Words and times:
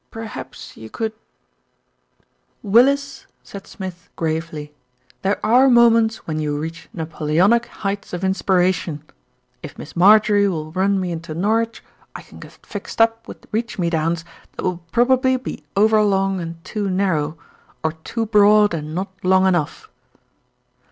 "Perhaps 0.09 0.75
you 0.75 0.89
could" 0.89 1.13
"Willis," 2.63 3.27
said 3.43 3.67
Smith 3.67 4.09
gravely, 4.15 4.73
"there 5.21 5.39
are 5.45 5.69
moments 5.69 6.25
when 6.25 6.39
you 6.39 6.57
reach 6.57 6.89
Napoleonic 6.91 7.67
heights 7.67 8.11
of 8.11 8.23
inspiration. 8.23 9.03
If 9.61 9.77
Miss 9.77 9.95
Marjorie 9.95 10.47
will 10.47 10.71
run 10.71 10.99
me 10.99 11.11
into 11.11 11.35
Norwich, 11.35 11.83
I 12.15 12.23
can 12.23 12.39
get 12.39 12.65
fixed 12.65 12.99
up 12.99 13.27
with 13.27 13.45
reach 13.51 13.77
me 13.77 13.91
downs 13.91 14.25
that 14.57 14.63
will 14.63 14.79
probably 14.91 15.37
be 15.37 15.63
over 15.75 16.01
long 16.01 16.39
and 16.41 16.63
too 16.65 16.89
narrow, 16.89 17.37
or 17.83 17.91
too 17.91 18.25
broad 18.25 18.73
and 18.73 18.95
not 18.95 19.11
long 19.23 19.45
enough." 19.45 19.87